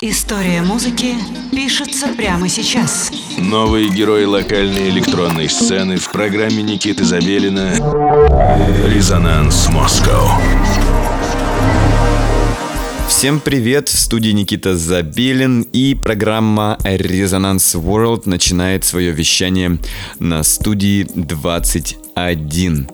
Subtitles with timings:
[0.00, 1.16] История музыки
[1.50, 3.10] пишется прямо сейчас.
[3.36, 7.72] Новые герои локальной электронной сцены в программе Никиты Забелина
[8.86, 10.40] «Резонанс Москва».
[13.08, 13.88] Всем привет!
[13.88, 19.78] В студии Никита Забелин и программа «Резонанс World» начинает свое вещание
[20.20, 22.88] на студии 21.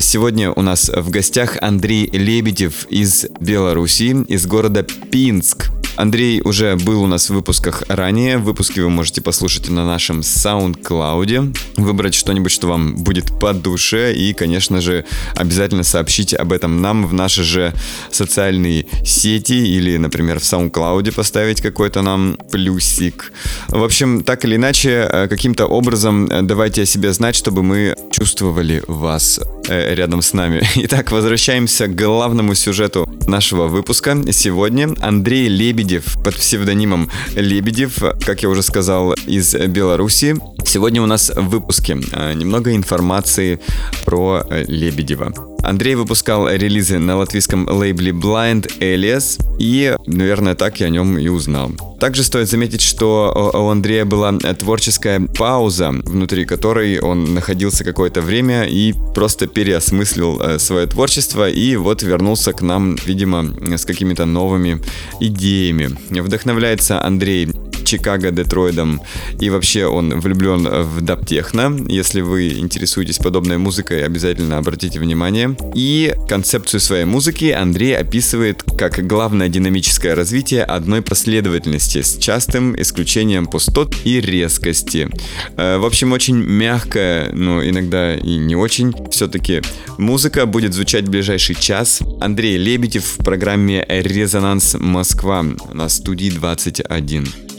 [0.00, 5.70] Сегодня у нас в гостях Андрей Лебедев из Беларуси, из города Пинск.
[6.00, 8.38] Андрей уже был у нас в выпусках ранее.
[8.38, 11.58] Выпуски вы можете послушать на нашем SoundCloud.
[11.76, 14.14] Выбрать что-нибудь, что вам будет по душе.
[14.14, 15.04] И, конечно же,
[15.36, 17.74] обязательно сообщите об этом нам в наши же
[18.10, 19.52] социальные сети.
[19.52, 23.32] Или, например, в SoundCloud поставить какой-то нам плюсик.
[23.68, 27.94] В общем, так или иначе, э, каким-то образом э, давайте о себе знать, чтобы мы
[28.10, 29.38] чувствовали вас
[29.68, 30.62] э, рядом с нами.
[30.76, 34.16] Итак, возвращаемся к главному сюжету нашего выпуска.
[34.32, 40.36] Сегодня Андрей Лебедев Лебедев под псевдонимом Лебедев, как я уже сказал, из Беларуси.
[40.64, 43.58] Сегодня у нас в выпуске э, немного информации
[44.04, 45.32] про э, Лебедева.
[45.64, 51.26] Андрей выпускал релизы на латвийском лейбле Blind Alias, и, наверное, так я о нем и
[51.26, 51.72] узнал.
[52.00, 58.64] Также стоит заметить, что у Андрея была творческая пауза, внутри которой он находился какое-то время
[58.64, 64.80] и просто переосмыслил э, свое творчество, и вот вернулся к нам, видимо, с какими-то новыми
[65.20, 65.90] идеями.
[66.08, 67.50] Вдохновляется Андрей
[67.90, 69.00] Чикаго, Детроидом.
[69.40, 71.76] И вообще он влюблен в даптехно.
[71.88, 75.56] Если вы интересуетесь подобной музыкой, обязательно обратите внимание.
[75.74, 83.46] И концепцию своей музыки Андрей описывает как главное динамическое развитие одной последовательности с частым исключением
[83.46, 85.08] пустот и резкости.
[85.56, 88.94] Э, в общем, очень мягкая, но иногда и не очень.
[89.10, 89.62] Все-таки
[89.98, 92.02] музыка будет звучать в ближайший час.
[92.20, 97.49] Андрей Лебедев в программе «Резонанс Москва» на студии 21.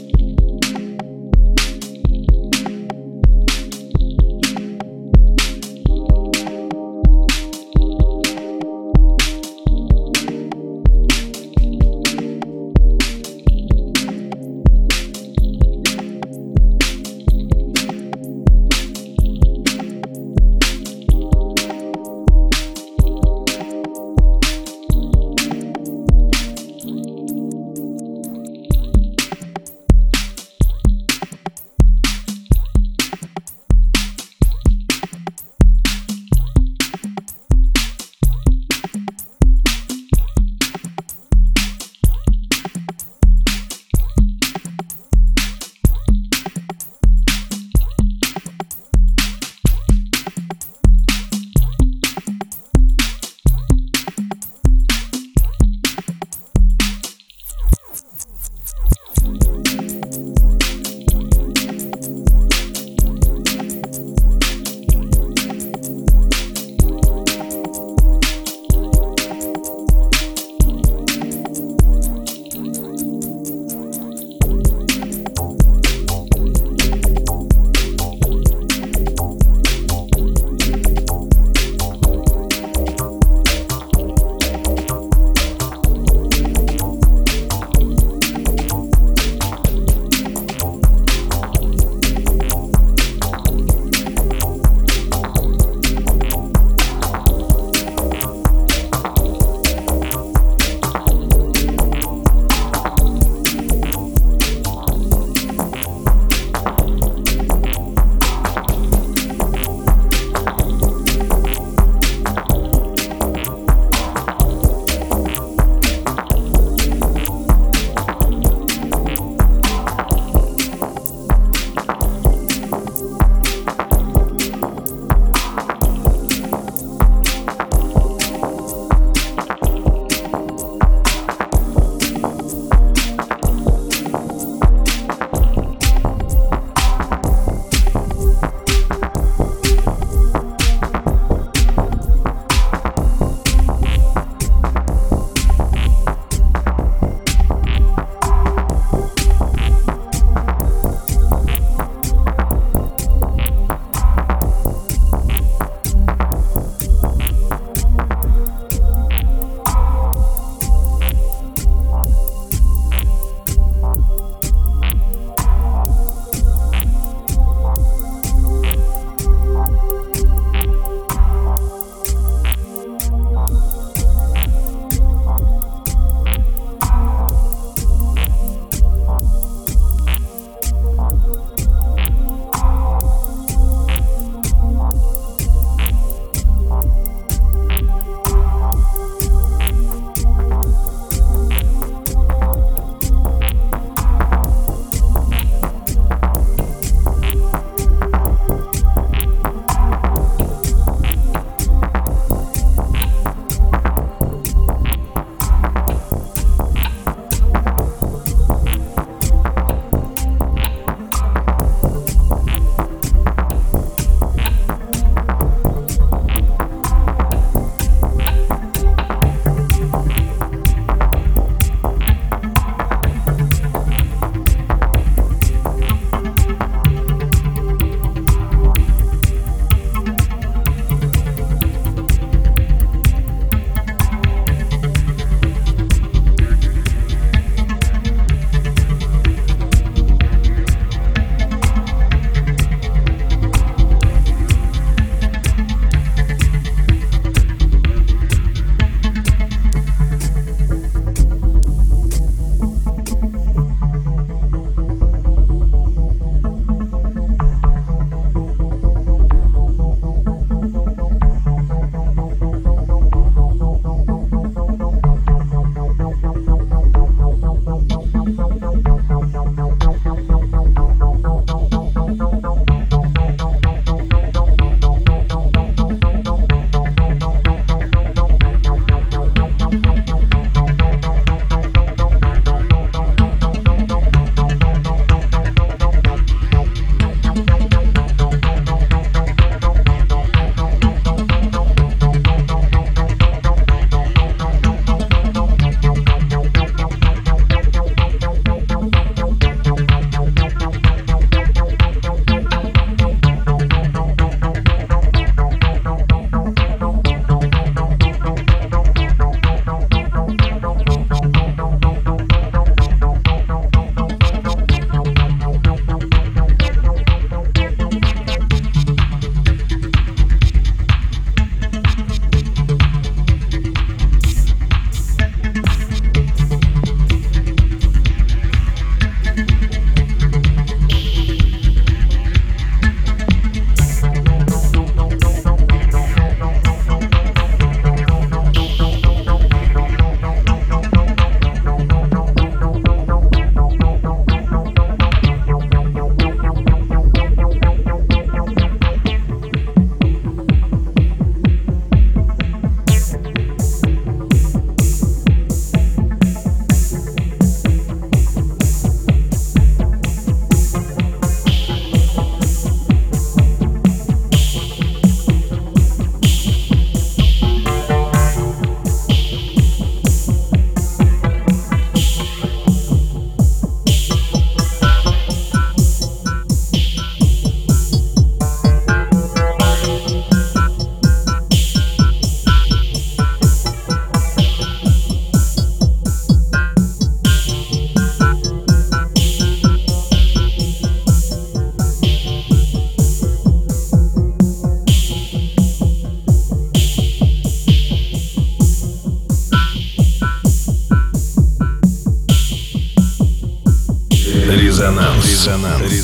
[405.44, 406.01] Резонанс.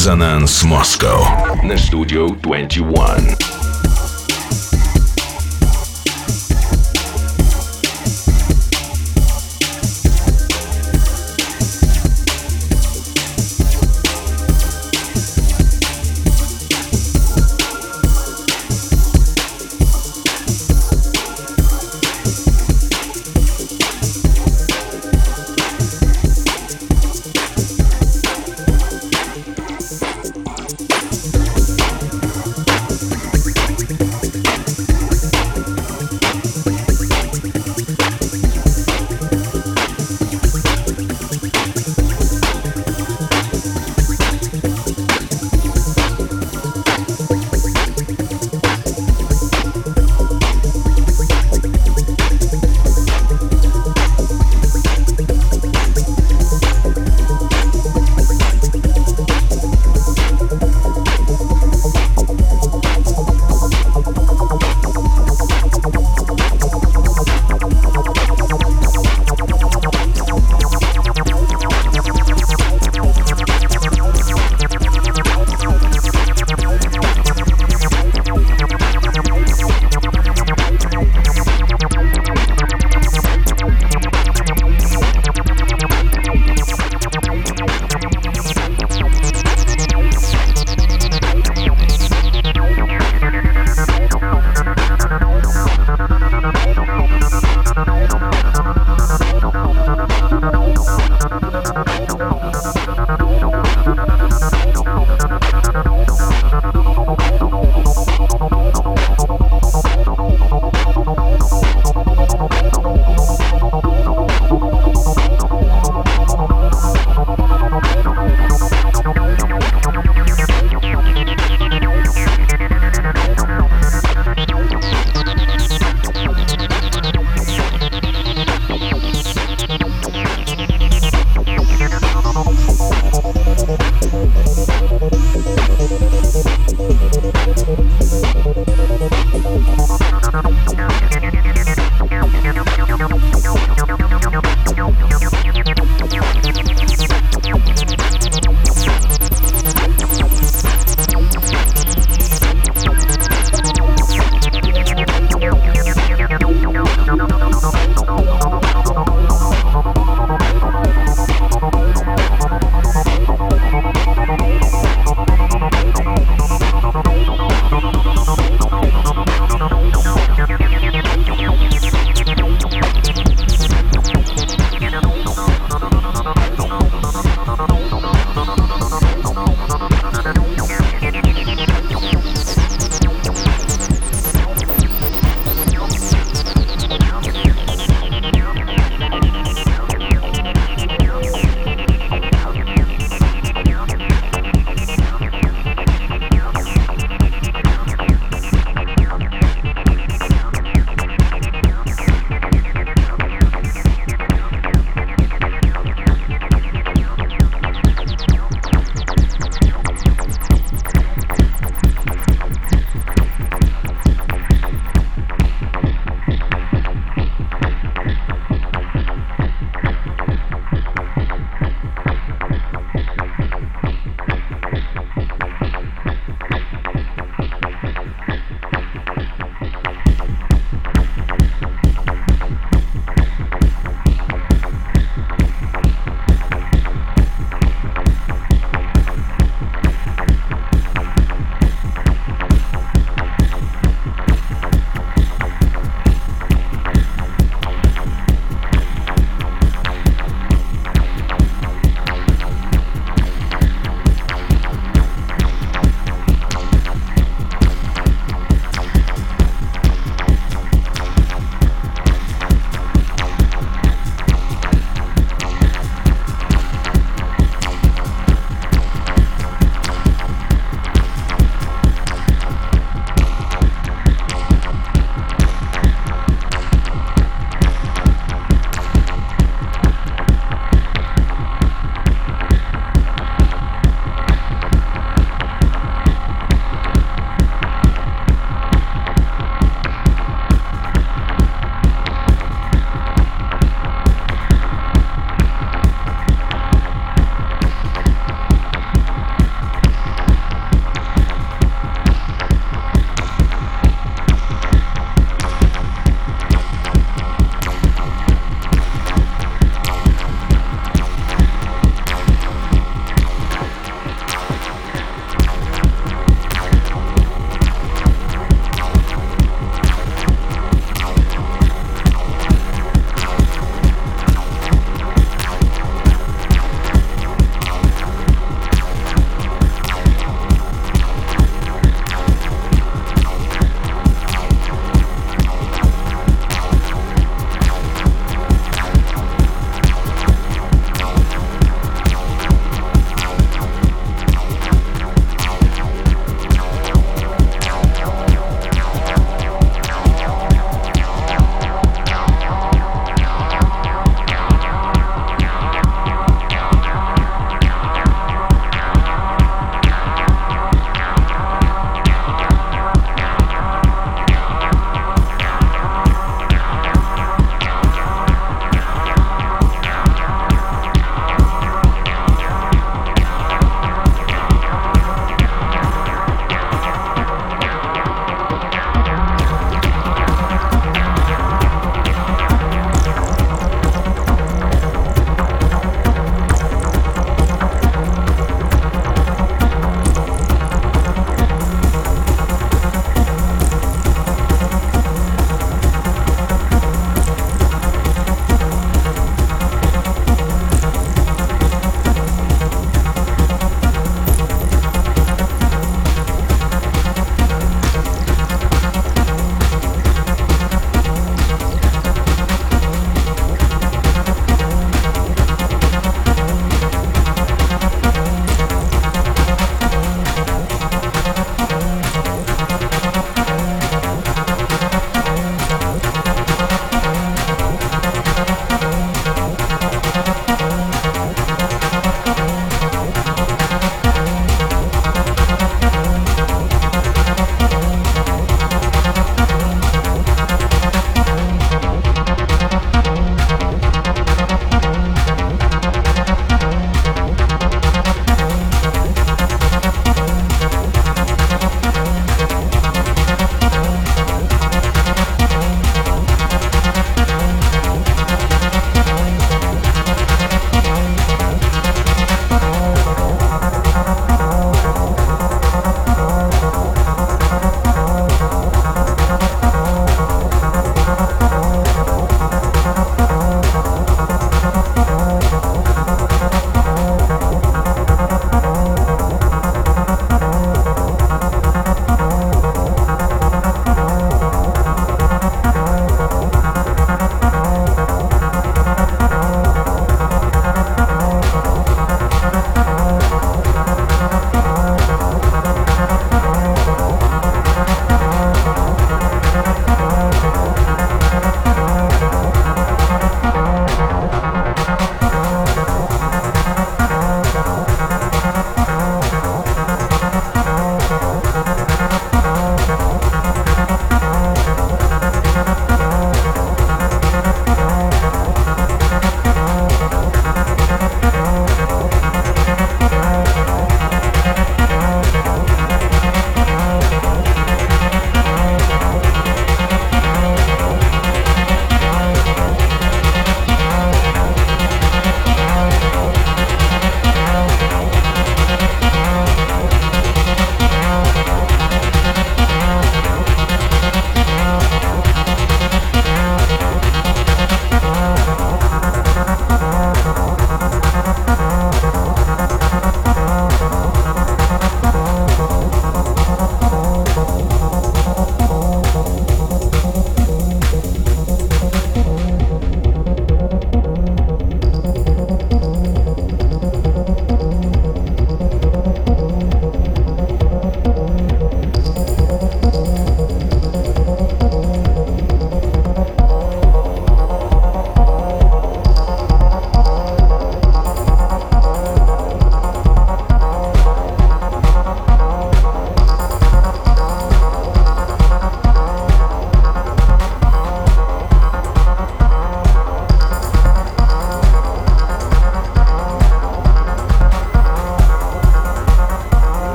[0.00, 3.49] Резонанс Москва на студию 21.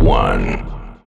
[0.00, 0.59] Москва.